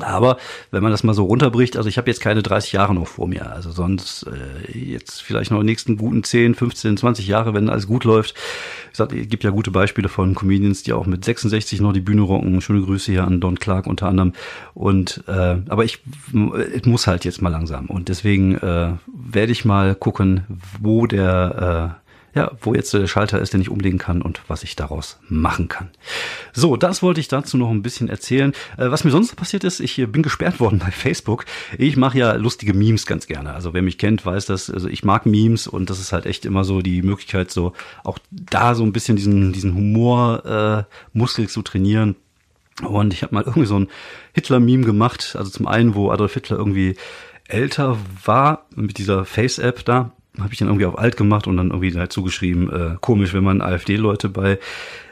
[0.00, 0.38] Aber
[0.72, 3.28] wenn man das mal so runterbricht, also ich habe jetzt keine 30 Jahre noch vor
[3.28, 7.68] mir, also sonst äh, jetzt vielleicht noch die nächsten guten 10, 15, 20 Jahre, wenn
[7.68, 8.34] alles gut läuft.
[8.90, 12.00] Ich sag, es gibt ja gute Beispiele von Comedians, die auch mit 66 noch die
[12.00, 12.60] Bühne rocken.
[12.60, 14.32] Schöne Grüße hier an Don Clark unter anderem.
[14.74, 16.00] Und äh, aber ich,
[16.74, 20.44] ich muss halt jetzt mal langsam und deswegen äh, werde ich mal gucken,
[20.80, 22.03] wo der äh,
[22.34, 25.68] ja, wo jetzt der Schalter ist, den ich umlegen kann und was ich daraus machen
[25.68, 25.90] kann.
[26.52, 28.52] So, das wollte ich dazu noch ein bisschen erzählen.
[28.76, 31.44] Äh, was mir sonst passiert ist, ich bin gesperrt worden bei Facebook.
[31.78, 33.54] Ich mache ja lustige Memes ganz gerne.
[33.54, 34.68] Also wer mich kennt, weiß das.
[34.68, 38.18] Also ich mag Memes und das ist halt echt immer so die Möglichkeit, so auch
[38.30, 42.16] da so ein bisschen diesen, diesen Humor-Muskel äh, zu trainieren.
[42.82, 43.88] Und ich habe mal irgendwie so ein
[44.32, 45.36] Hitler-Meme gemacht.
[45.38, 46.96] Also zum einen, wo Adolf Hitler irgendwie
[47.46, 51.68] älter war mit dieser Face-App da habe ich dann irgendwie auf alt gemacht und dann
[51.68, 54.58] irgendwie dazu geschrieben, äh, komisch, wenn man AfD-Leute bei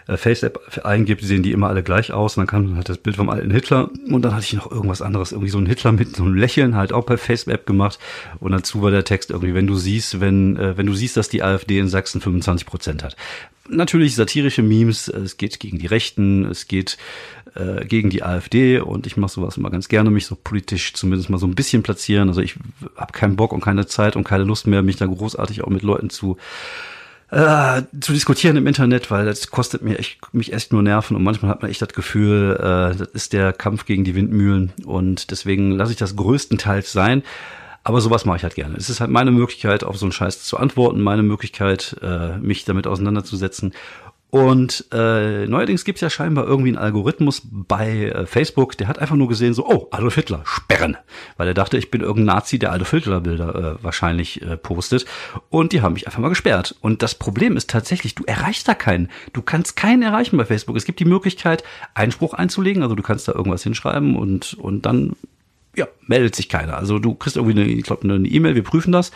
[0.06, 2.36] äh, FaceApp eingibt, sehen die immer alle gleich aus.
[2.36, 5.02] Und dann kam halt das Bild vom alten Hitler und dann hatte ich noch irgendwas
[5.02, 7.98] anderes, irgendwie so ein Hitler mit so einem Lächeln halt auch bei FaceApp gemacht.
[8.40, 11.28] Und dazu war der Text irgendwie, wenn du siehst, wenn, äh, wenn du siehst, dass
[11.28, 13.16] die AfD in Sachsen 25 Prozent hat.
[13.68, 16.98] Natürlich satirische Memes, es geht gegen die Rechten, es geht
[17.54, 21.30] äh, gegen die AfD und ich mache sowas immer ganz gerne, mich so politisch zumindest
[21.30, 22.28] mal so ein bisschen platzieren.
[22.28, 22.56] Also ich
[22.96, 25.82] habe keinen Bock und keine Zeit und keine Lust mehr, mich da großartig auch mit
[25.82, 26.38] Leuten zu
[27.32, 31.22] äh, zu diskutieren im Internet, weil das kostet mir echt, mich echt nur Nerven und
[31.22, 35.30] manchmal hat man echt das Gefühl, äh, das ist der Kampf gegen die Windmühlen und
[35.30, 37.22] deswegen lasse ich das größtenteils sein.
[37.84, 38.76] Aber sowas mache ich halt gerne.
[38.76, 42.64] Es ist halt meine Möglichkeit, auf so einen Scheiß zu antworten, meine Möglichkeit, äh, mich
[42.64, 43.72] damit auseinanderzusetzen.
[44.32, 48.98] Und äh, neuerdings gibt es ja scheinbar irgendwie einen Algorithmus bei äh, Facebook, der hat
[48.98, 50.96] einfach nur gesehen, so, oh, Adolf Hitler, sperren.
[51.36, 55.04] Weil er dachte, ich bin irgendein Nazi, der Adolf Hitler-Bilder äh, wahrscheinlich äh, postet.
[55.50, 56.74] Und die haben mich einfach mal gesperrt.
[56.80, 59.10] Und das Problem ist tatsächlich, du erreichst da keinen.
[59.34, 60.76] Du kannst keinen erreichen bei Facebook.
[60.76, 65.14] Es gibt die Möglichkeit, Einspruch einzulegen, also du kannst da irgendwas hinschreiben und, und dann
[65.74, 66.76] ja, meldet sich keiner.
[66.76, 69.10] Also du kriegst irgendwie eine, ich glaube, eine E-Mail, wir prüfen das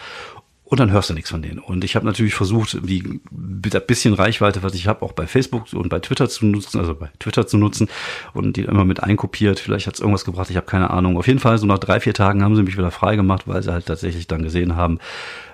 [0.67, 1.61] und dann hörst du nichts von denen.
[1.61, 5.29] Und ich habe natürlich versucht, die mit ein bisschen Reichweite, was ich habe, auch bei
[5.29, 7.89] Facebook und bei Twitter zu nutzen, also bei Twitter zu nutzen
[8.35, 9.61] und die immer mit einkopiert.
[9.61, 11.19] Vielleicht hat es irgendwas gebracht, ich habe keine Ahnung.
[11.19, 13.63] Auf jeden Fall, so nach drei, vier Tagen haben sie mich wieder frei gemacht, weil
[13.63, 14.99] sie halt tatsächlich dann gesehen haben,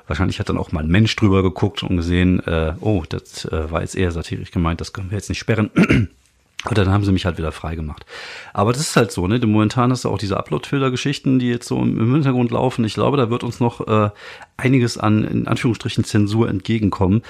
[0.06, 3.70] wahrscheinlich hat dann auch mal ein Mensch drüber geguckt und gesehen, äh, oh, das äh,
[3.70, 5.70] war jetzt eher satirisch gemeint, das können wir jetzt nicht sperren.
[6.68, 8.06] Und dann haben sie mich halt wieder frei gemacht.
[8.52, 9.40] Aber das ist halt so, ne?
[9.44, 12.84] Momentan hast du auch diese Upload-Filter-Geschichten, die jetzt so im Hintergrund laufen.
[12.84, 14.10] Ich glaube, da wird uns noch äh,
[14.56, 17.22] einiges an, in Anführungsstrichen, Zensur entgegenkommen.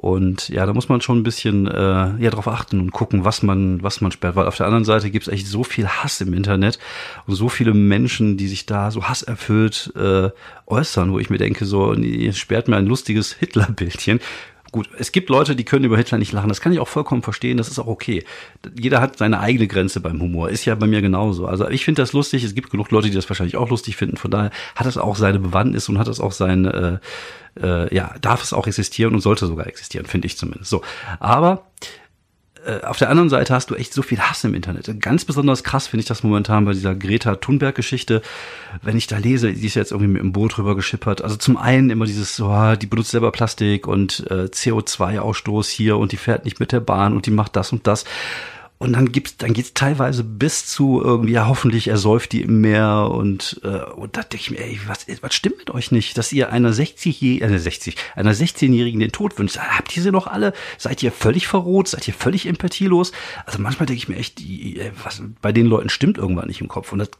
[0.00, 1.72] Und ja, da muss man schon ein bisschen äh,
[2.22, 5.10] ja drauf achten und gucken, was man was man sperrt, weil auf der anderen Seite
[5.10, 6.78] gibt es echt so viel Hass im Internet
[7.26, 10.30] und so viele Menschen, die sich da so hasserfüllt äh,
[10.68, 14.20] äußern, wo ich mir denke, so ihr sperrt mir ein lustiges Hitlerbildchen.
[14.70, 16.48] Gut, es gibt Leute, die können über Hitler nicht lachen.
[16.48, 17.56] Das kann ich auch vollkommen verstehen.
[17.56, 18.24] Das ist auch okay.
[18.78, 20.50] Jeder hat seine eigene Grenze beim Humor.
[20.50, 21.46] Ist ja bei mir genauso.
[21.46, 22.44] Also ich finde das lustig.
[22.44, 24.18] Es gibt genug Leute, die das wahrscheinlich auch lustig finden.
[24.18, 26.98] Von daher hat das auch seine Bewandtnis und hat das auch sein, äh,
[27.62, 30.68] äh, ja, darf es auch existieren und sollte sogar existieren, finde ich zumindest.
[30.70, 30.82] So,
[31.18, 31.64] aber
[32.68, 35.00] äh, auf der anderen Seite hast du echt so viel Hass im Internet.
[35.00, 38.22] Ganz besonders krass finde ich das momentan bei dieser Greta Thunberg-Geschichte.
[38.82, 41.22] Wenn ich da lese, die ist jetzt irgendwie mit dem Boot rüber geschippert.
[41.22, 46.12] Also zum einen immer dieses, oh, die benutzt selber Plastik und äh, CO2-Ausstoß hier und
[46.12, 48.04] die fährt nicht mit der Bahn und die macht das und das.
[48.78, 53.10] Und dann gibt's, dann geht's teilweise bis zu irgendwie, ja, hoffentlich ersäuft die im Meer
[53.10, 56.32] und, äh, und da denke ich mir, ey, was, was stimmt mit euch nicht, dass
[56.32, 59.58] ihr einer 60, äh, 60, einer 16-Jährigen den Tod wünscht?
[59.58, 60.52] Habt ihr sie noch alle?
[60.78, 61.88] Seid ihr völlig verroht?
[61.88, 63.10] Seid ihr völlig empathielos?
[63.46, 66.68] Also manchmal denke ich mir echt, die, was, bei den Leuten stimmt irgendwann nicht im
[66.68, 67.10] Kopf und das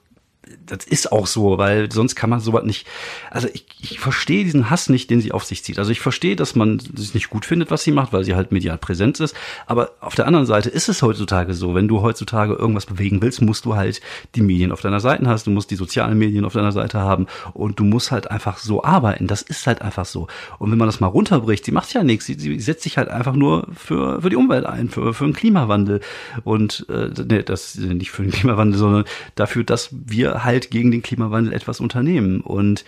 [0.66, 2.86] das ist auch so, weil sonst kann man sowas nicht.
[3.30, 5.78] Also ich, ich verstehe diesen Hass nicht, den sie auf sich zieht.
[5.78, 8.52] Also ich verstehe, dass man es nicht gut findet, was sie macht, weil sie halt
[8.52, 9.34] medial präsent ist.
[9.66, 13.42] Aber auf der anderen Seite ist es heutzutage so, wenn du heutzutage irgendwas bewegen willst,
[13.42, 14.00] musst du halt
[14.34, 17.26] die Medien auf deiner Seite hast, du musst die sozialen Medien auf deiner Seite haben
[17.54, 19.26] und du musst halt einfach so arbeiten.
[19.26, 20.28] Das ist halt einfach so.
[20.58, 23.08] Und wenn man das mal runterbricht, sie macht ja nichts, sie, sie setzt sich halt
[23.08, 26.00] einfach nur für, für die Umwelt ein, für, für den Klimawandel.
[26.44, 31.02] Und äh, nee, das nicht für den Klimawandel, sondern dafür, dass wir halt gegen den
[31.02, 32.40] Klimawandel etwas unternehmen.
[32.40, 32.84] Und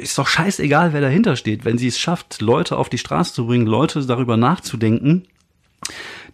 [0.00, 1.64] ist doch scheißegal, wer dahinter steht.
[1.64, 5.26] Wenn sie es schafft, Leute auf die Straße zu bringen, Leute darüber nachzudenken,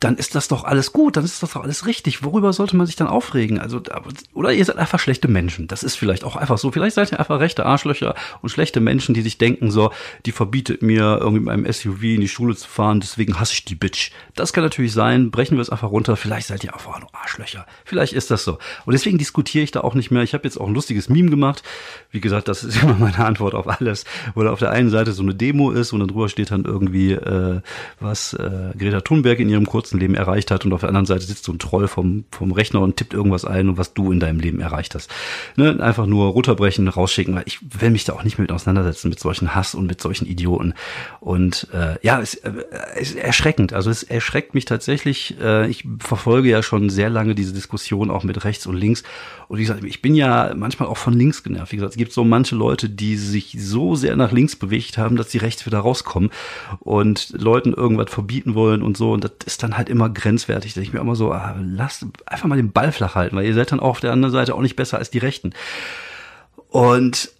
[0.00, 2.24] dann ist das doch alles gut, dann ist das doch alles richtig.
[2.24, 3.58] Worüber sollte man sich dann aufregen?
[3.58, 3.82] Also,
[4.32, 5.68] oder ihr seid einfach schlechte Menschen.
[5.68, 6.72] Das ist vielleicht auch einfach so.
[6.72, 9.90] Vielleicht seid ihr einfach rechte Arschlöcher und schlechte Menschen, die sich denken, so,
[10.24, 13.66] die verbietet mir irgendwie mit meinem SUV in die Schule zu fahren, deswegen hasse ich
[13.66, 14.10] die Bitch.
[14.34, 15.30] Das kann natürlich sein.
[15.30, 16.16] Brechen wir es einfach runter.
[16.16, 17.66] Vielleicht seid ihr einfach nur Arschlöcher.
[17.84, 18.58] Vielleicht ist das so.
[18.86, 20.22] Und deswegen diskutiere ich da auch nicht mehr.
[20.22, 21.62] Ich habe jetzt auch ein lustiges Meme gemacht.
[22.10, 24.06] Wie gesagt, das ist immer meine Antwort auf alles.
[24.34, 26.64] Wo da auf der einen Seite so eine Demo ist und dann drüber steht dann
[26.64, 27.60] irgendwie, äh,
[28.00, 31.24] was äh, Greta Thunberg in ihrem kurzen Leben erreicht hat und auf der anderen Seite
[31.24, 34.20] sitzt so ein Troll vom, vom Rechner und tippt irgendwas ein und was du in
[34.20, 35.11] deinem Leben erreicht hast.
[35.57, 35.79] Ne?
[35.81, 39.55] Einfach nur runterbrechen, rausschicken, weil ich will mich da auch nicht mit auseinandersetzen mit solchen
[39.55, 40.74] Hass und mit solchen Idioten.
[41.20, 42.53] Und äh, ja, es äh,
[42.98, 43.72] ist erschreckend.
[43.72, 45.37] Also es erschreckt mich tatsächlich.
[45.40, 49.03] Äh, ich verfolge ja schon sehr lange diese Diskussion auch mit rechts und links.
[49.50, 51.72] Und wie gesagt, ich bin ja manchmal auch von links genervt.
[51.72, 55.16] Wie gesagt, es gibt so manche Leute, die sich so sehr nach links bewegt haben,
[55.16, 56.30] dass sie rechts wieder rauskommen
[56.78, 59.10] und Leuten irgendwas verbieten wollen und so.
[59.10, 60.74] Und das ist dann halt immer grenzwertig.
[60.74, 63.54] Da ich mir immer so, ah, lasst einfach mal den Ball flach halten, weil ihr
[63.54, 65.50] seid dann auch auf der anderen Seite auch nicht besser als die Rechten.
[66.68, 67.32] Und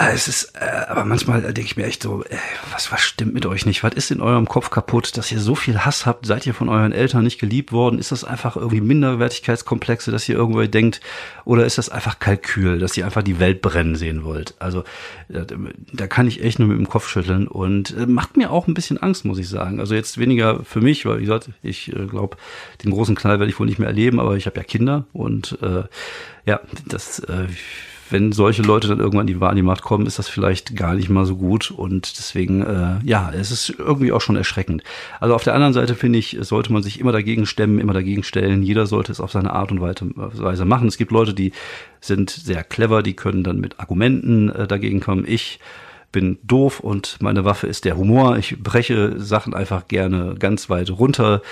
[0.00, 2.38] es ist, äh, aber manchmal denke ich mir echt so, ey,
[2.72, 3.82] was, was stimmt mit euch nicht?
[3.82, 6.24] Was ist in eurem Kopf kaputt, dass ihr so viel Hass habt?
[6.24, 7.98] Seid ihr von euren Eltern nicht geliebt worden?
[7.98, 11.00] Ist das einfach irgendwie Minderwertigkeitskomplexe, dass ihr irgendwo denkt?
[11.44, 14.54] Oder ist das einfach Kalkül, dass ihr einfach die Welt brennen sehen wollt?
[14.60, 14.84] Also,
[15.28, 15.44] da,
[15.92, 18.74] da kann ich echt nur mit dem Kopf schütteln und äh, macht mir auch ein
[18.74, 19.80] bisschen Angst, muss ich sagen.
[19.80, 22.36] Also jetzt weniger für mich, weil wie gesagt, ich äh, glaube,
[22.84, 25.58] den großen Knall werde ich wohl nicht mehr erleben, aber ich habe ja Kinder und
[25.60, 25.82] äh,
[26.46, 27.48] ja, das äh,
[28.10, 31.08] wenn solche Leute dann irgendwann die in die Macht kommen, ist das vielleicht gar nicht
[31.08, 31.70] mal so gut.
[31.70, 34.82] Und deswegen, äh, ja, es ist irgendwie auch schon erschreckend.
[35.20, 38.22] Also auf der anderen Seite finde ich, sollte man sich immer dagegen stemmen, immer dagegen
[38.22, 38.62] stellen.
[38.62, 40.88] Jeder sollte es auf seine Art und Weise machen.
[40.88, 41.52] Es gibt Leute, die
[42.00, 45.24] sind sehr clever, die können dann mit Argumenten äh, dagegen kommen.
[45.26, 45.58] Ich
[46.10, 48.38] bin doof und meine Waffe ist der Humor.
[48.38, 51.42] Ich breche Sachen einfach gerne ganz weit runter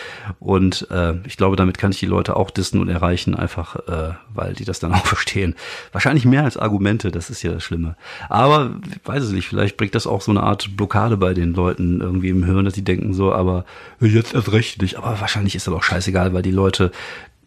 [0.40, 4.14] und äh, ich glaube, damit kann ich die Leute auch dissen und erreichen, einfach äh,
[4.32, 5.54] weil die das dann auch verstehen.
[5.92, 7.96] Wahrscheinlich mehr als Argumente, das ist ja das Schlimme.
[8.28, 12.00] Aber weiß es nicht, vielleicht bringt das auch so eine Art Blockade bei den Leuten
[12.00, 13.64] irgendwie im Hirn, dass die denken so, aber
[14.00, 14.96] jetzt erst recht nicht.
[14.96, 16.92] Aber wahrscheinlich ist das auch scheißegal, weil die Leute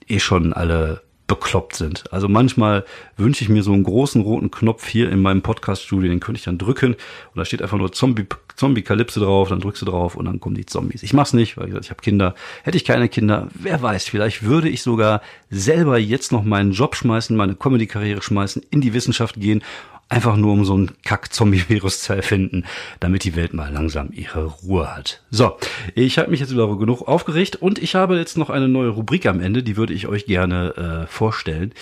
[0.07, 2.11] eh schon alle bekloppt sind.
[2.11, 2.83] Also manchmal
[3.15, 6.43] wünsche ich mir so einen großen roten Knopf hier in meinem Podcast-Studio, den könnte ich
[6.43, 8.25] dann drücken und da steht einfach nur Zombie,
[8.57, 11.03] Zombie-Kalypse drauf, dann drückst du drauf und dann kommen die Zombies.
[11.03, 12.35] Ich mach's nicht, weil ich, ich habe Kinder.
[12.63, 16.95] Hätte ich keine Kinder, wer weiß, vielleicht würde ich sogar selber jetzt noch meinen Job
[16.95, 19.63] schmeißen, meine Comedy-Karriere schmeißen, in die Wissenschaft gehen
[20.11, 22.65] Einfach nur um so ein Kack-Zombie-Virus zu erfinden,
[22.99, 25.21] damit die Welt mal langsam ihre Ruhe hat.
[25.29, 25.55] So,
[25.93, 29.27] ich habe mich jetzt wieder genug aufgeregt und ich habe jetzt noch eine neue Rubrik
[29.27, 31.73] am Ende, die würde ich euch gerne äh, vorstellen.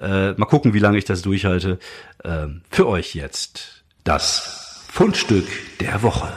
[0.00, 1.78] Äh, mal gucken, wie lange ich das durchhalte.
[2.24, 5.46] Äh, für euch jetzt das Fundstück
[5.78, 6.32] der Woche.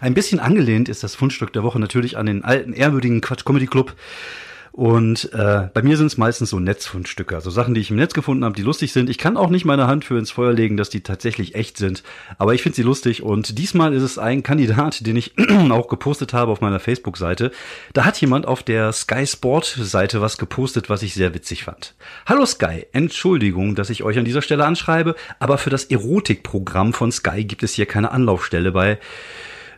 [0.00, 3.66] Ein bisschen angelehnt ist das Fundstück der Woche natürlich an den alten, ehrwürdigen Quatsch Comedy
[3.66, 3.94] Club.
[4.72, 8.14] Und äh, bei mir sind es meistens so Netzfundstücke, also Sachen, die ich im Netz
[8.14, 9.10] gefunden habe, die lustig sind.
[9.10, 12.02] Ich kann auch nicht meine Hand für ins Feuer legen, dass die tatsächlich echt sind,
[12.38, 13.22] aber ich finde sie lustig.
[13.22, 15.34] Und diesmal ist es ein Kandidat, den ich
[15.70, 17.52] auch gepostet habe auf meiner Facebook-Seite.
[17.92, 21.94] Da hat jemand auf der Sky Sport-Seite was gepostet, was ich sehr witzig fand.
[22.24, 27.12] Hallo Sky, Entschuldigung, dass ich euch an dieser Stelle anschreibe, aber für das Erotikprogramm von
[27.12, 28.98] Sky gibt es hier keine Anlaufstelle bei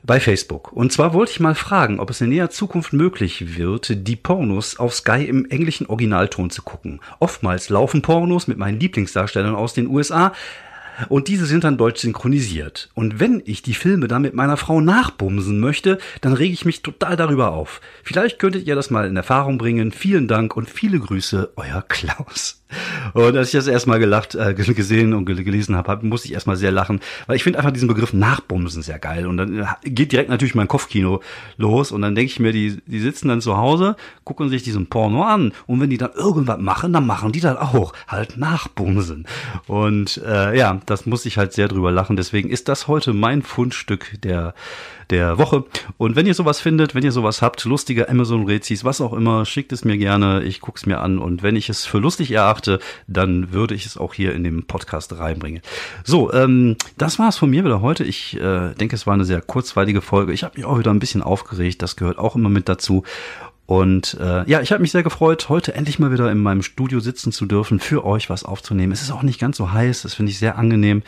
[0.05, 0.73] bei Facebook.
[0.73, 4.79] Und zwar wollte ich mal fragen, ob es in näher Zukunft möglich wird, die Pornos
[4.79, 7.01] auf Sky im englischen Originalton zu gucken.
[7.19, 10.33] Oftmals laufen Pornos mit meinen Lieblingsdarstellern aus den USA,
[11.09, 12.91] und diese sind dann deutsch synchronisiert.
[12.95, 16.83] Und wenn ich die Filme dann mit meiner Frau nachbumsen möchte, dann rege ich mich
[16.83, 17.81] total darüber auf.
[18.03, 19.93] Vielleicht könntet ihr das mal in Erfahrung bringen.
[19.93, 22.64] Vielen Dank und viele Grüße, euer Klaus.
[23.13, 26.57] Und als ich das erstmal gelacht, äh, gesehen und gelesen habe, hab, musste ich erstmal
[26.57, 29.27] sehr lachen, weil ich finde einfach diesen Begriff Nachbumsen sehr geil.
[29.27, 31.21] Und dann äh, geht direkt natürlich mein Kopfkino
[31.57, 34.87] los und dann denke ich mir, die, die sitzen dann zu Hause, gucken sich diesen
[34.87, 39.27] Porno an und wenn die dann irgendwas machen, dann machen die dann auch halt Nachbumsen.
[39.67, 42.17] Und äh, ja, das muss ich halt sehr drüber lachen.
[42.17, 44.55] Deswegen ist das heute mein Fundstück der
[45.11, 45.65] der Woche.
[45.99, 49.73] Und wenn ihr sowas findet, wenn ihr sowas habt, lustige Amazon-Rezis, was auch immer, schickt
[49.73, 50.43] es mir gerne.
[50.43, 51.19] Ich guck's mir an.
[51.19, 54.65] Und wenn ich es für lustig erachte, dann würde ich es auch hier in dem
[54.65, 55.63] Podcast reinbringen.
[56.05, 58.05] So, ähm, das war's von mir wieder heute.
[58.05, 60.33] Ich äh, denke, es war eine sehr kurzweilige Folge.
[60.33, 61.83] Ich habe mich auch wieder ein bisschen aufgeregt.
[61.83, 63.05] Das gehört auch immer mit dazu.
[63.67, 67.01] Und äh, ja, ich habe mich sehr gefreut, heute endlich mal wieder in meinem Studio
[67.01, 68.93] sitzen zu dürfen, für euch was aufzunehmen.
[68.93, 71.03] Es ist auch nicht ganz so heiß, das finde ich sehr angenehm.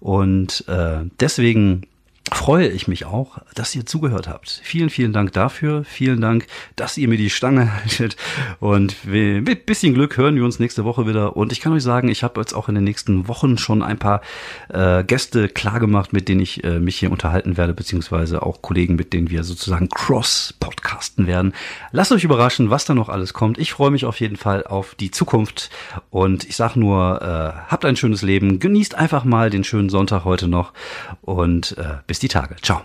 [0.00, 1.86] Und äh, deswegen
[2.32, 4.60] freue ich mich auch, dass ihr zugehört habt.
[4.62, 5.84] Vielen, vielen Dank dafür.
[5.84, 8.16] Vielen Dank, dass ihr mir die Stange haltet.
[8.60, 11.36] Und mit bisschen Glück hören wir uns nächste Woche wieder.
[11.36, 13.98] Und ich kann euch sagen, ich habe jetzt auch in den nächsten Wochen schon ein
[13.98, 14.20] paar
[14.68, 19.12] äh, Gäste klargemacht, mit denen ich äh, mich hier unterhalten werde, beziehungsweise auch Kollegen, mit
[19.12, 21.52] denen wir sozusagen cross-podcasten werden.
[21.92, 23.58] Lasst euch überraschen, was da noch alles kommt.
[23.58, 25.70] Ich freue mich auf jeden Fall auf die Zukunft.
[26.10, 28.60] Und ich sage nur, äh, habt ein schönes Leben.
[28.60, 30.72] Genießt einfach mal den schönen Sonntag heute noch.
[31.22, 32.56] Und äh, bis die Tage.
[32.62, 32.82] Ciao.